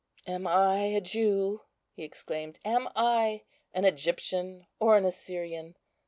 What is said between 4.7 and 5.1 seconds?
or an